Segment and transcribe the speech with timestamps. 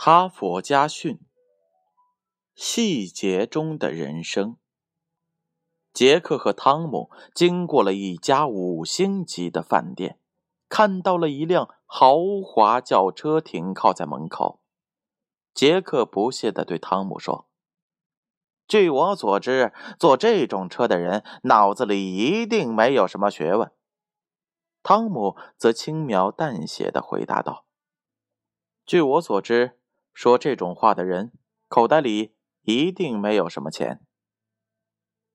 [0.00, 1.18] 哈佛家训：
[2.54, 4.56] 细节中的人生。
[5.92, 10.20] 杰克和汤姆经过了一家五星级的饭店，
[10.68, 12.14] 看到了一辆豪
[12.46, 14.60] 华轿车停靠在门口。
[15.52, 17.48] 杰克不屑地对汤姆说
[18.68, 23.72] ：“据我所知，坐这种车的人脑子里一定没有什么学问。”
[24.84, 27.66] 汤姆则轻描淡写地回答道
[28.86, 29.74] ：“据我所知。”
[30.18, 31.30] 说这种话的人，
[31.68, 34.00] 口袋里一定没有什么钱。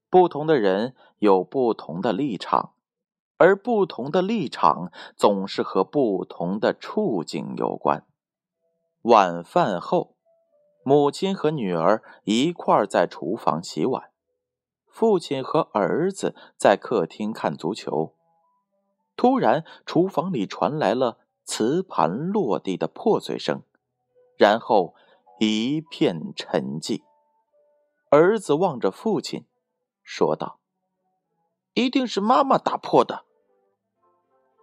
[0.09, 2.73] 不同的人有不同的立场，
[3.37, 8.05] 而不同的立场总是和不同的处境有关。
[9.03, 10.17] 晚饭后，
[10.83, 14.09] 母亲和女儿一块在厨房洗碗，
[14.85, 18.17] 父亲和儿子在客厅看足球。
[19.15, 23.63] 突然，厨房里传来了瓷盘落地的破碎声。
[24.43, 24.93] 然后
[25.39, 27.01] 一片沉寂。
[28.09, 29.45] 儿子望着父亲，
[30.03, 30.59] 说道
[31.73, 33.23] ：“一定是妈妈打破的。”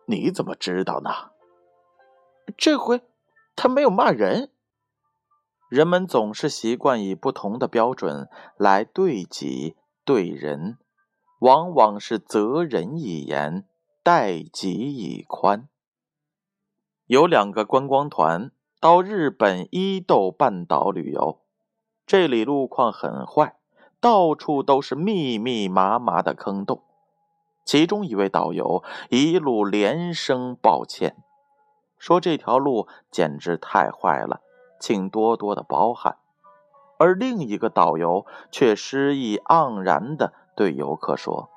[0.05, 1.31] 你怎么知道呢？
[2.59, 3.01] 这回
[3.57, 4.53] 他没有骂人。
[5.71, 10.77] 人们总是习惯以不同的标准来对己对人，
[11.39, 13.67] 往往是责人以严，
[14.03, 15.71] 待己以宽。
[17.07, 18.53] 有两个观光团。
[18.81, 21.43] 到日本伊豆半岛旅游，
[22.07, 23.57] 这里路况很坏，
[24.01, 26.83] 到处都是密密麻麻的坑洞。
[27.67, 31.15] 其中一位导游一路连声抱歉，
[31.99, 34.41] 说这条路简直太坏了，
[34.81, 36.17] 请多多的包涵。
[36.99, 41.51] 而另一个导游却诗意盎然地对游客说：“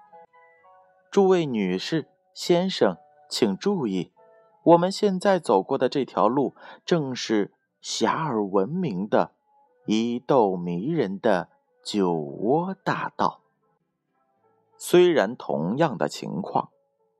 [1.09, 2.97] 诸位女士、先生，
[3.29, 4.11] 请注意。”
[4.63, 7.51] 我们现在走过的这条路，正是
[7.81, 9.31] 遐迩闻名的
[9.85, 11.49] 伊豆迷人的
[11.83, 13.41] 酒窝大道。
[14.77, 16.69] 虽然同样的情况，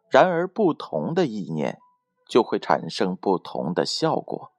[0.09, 1.79] 然而不同的意念
[2.25, 4.51] 就会产生不同的效果。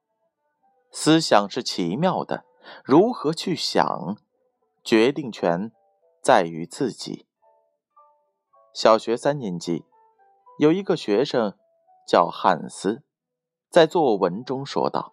[0.90, 2.44] 思想是奇妙的，
[2.84, 4.16] 如何去想，
[4.82, 5.72] 决定权
[6.22, 7.26] 在于自己。
[8.74, 9.86] 小学三年级，
[10.58, 11.54] 有一个学生。
[12.06, 13.02] 叫汉斯，
[13.70, 15.12] 在作文中说道：“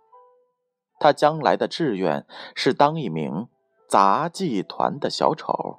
[0.99, 2.25] 他将来的志愿
[2.55, 3.47] 是当一名
[3.87, 5.77] 杂技团的小丑。”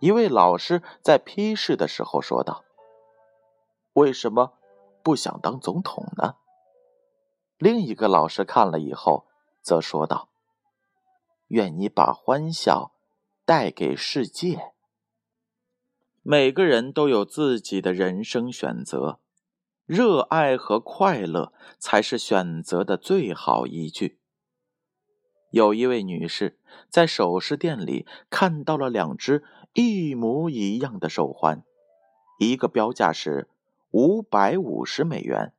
[0.00, 2.64] 一位老师在批示的时候说道
[3.94, 4.52] ：“为什么
[5.02, 6.34] 不想当总统呢？”
[7.56, 9.26] 另一个老师看了以后，
[9.62, 10.28] 则说道
[11.48, 12.92] ：“愿你把欢笑
[13.46, 14.72] 带给世界。”
[16.20, 19.20] 每个人都有自己的人生选择。
[19.86, 24.18] 热爱和快乐才是选择的最好依据。
[25.50, 26.58] 有一位女士
[26.88, 31.62] 在首饰店里看到了两只一模一样的手环，
[32.38, 33.50] 一个标价是
[33.90, 35.52] 五百五十美元，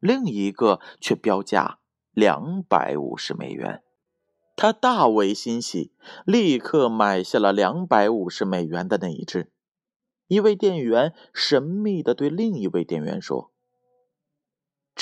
[0.00, 1.78] 另一个却标价
[2.10, 3.84] 两百五十美元。
[4.56, 5.92] 她大为欣喜，
[6.26, 9.52] 立刻买下了两百五十美元的那一只。
[10.26, 13.51] 一位店员神秘的对另一位店员说。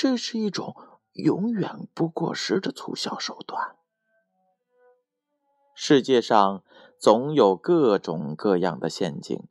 [0.01, 0.75] 这是一种
[1.13, 3.75] 永远不过时的促销手段。
[5.75, 6.63] 世界上
[6.97, 9.47] 总有各种各样的陷阱，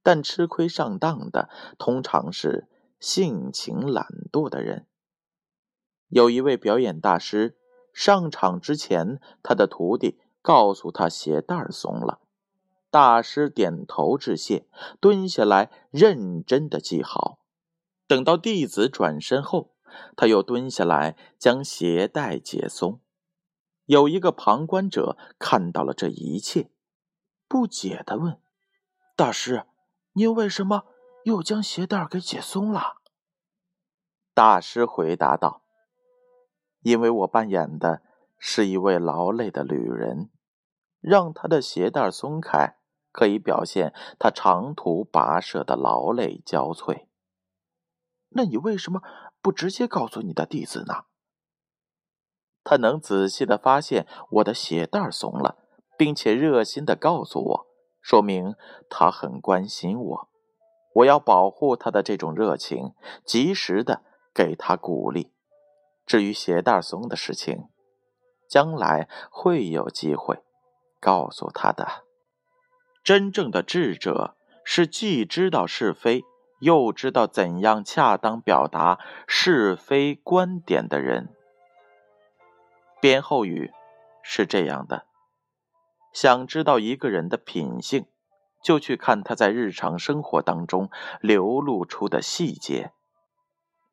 [0.00, 2.68] 但吃亏上当的通常是
[3.00, 4.86] 性情懒惰的人。
[6.06, 7.58] 有一位表演大师
[7.92, 12.20] 上场之前，他的徒弟告诉他鞋带松了，
[12.92, 14.68] 大师点头致谢，
[15.00, 17.40] 蹲下来认真的系好。
[18.06, 19.72] 等到弟子转身后，
[20.16, 23.00] 他又蹲下来将鞋带解松。
[23.86, 26.70] 有一个旁观者看到了这一切，
[27.48, 28.40] 不解的问
[29.16, 29.64] ：“大师，
[30.12, 30.84] 您为什么
[31.24, 32.98] 又将鞋带给解松了？”
[34.32, 35.62] 大师回答道
[36.82, 38.02] ：“因为我扮演的
[38.38, 40.30] 是一位劳累的旅人，
[41.00, 42.76] 让他的鞋带松开，
[43.10, 47.06] 可以表现他长途跋涉的劳累交瘁。”
[48.30, 49.02] 那你为什么
[49.40, 51.04] 不直接告诉你的弟子呢？
[52.62, 55.56] 他能仔细的发现我的鞋带松了，
[55.96, 57.66] 并且热心的告诉我，
[58.00, 58.54] 说明
[58.88, 60.28] 他很关心我。
[60.96, 62.94] 我要保护他的这种热情，
[63.24, 64.02] 及时的
[64.34, 65.32] 给他鼓励。
[66.04, 67.68] 至于鞋带松的事情，
[68.48, 70.42] 将来会有机会
[71.00, 72.04] 告诉他的。
[73.02, 76.24] 真正的智者是既知道是非。
[76.60, 81.34] 又知道怎样恰当表达是非观点的人。
[83.00, 83.72] 编后语
[84.22, 85.06] 是这样的：
[86.12, 88.06] 想知道一个人的品性，
[88.62, 90.90] 就去看他在日常生活当中
[91.20, 92.92] 流露出的细节。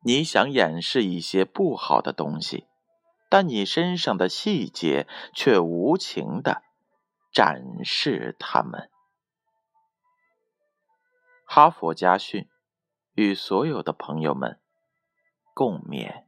[0.02, 2.66] 你想掩饰一些不好的东西，
[3.28, 6.62] 但你身上的细节却无情的
[7.32, 8.90] 展示他们。
[11.44, 12.46] 哈佛家训，
[13.18, 14.60] 与所有的朋友们
[15.52, 16.27] 共勉。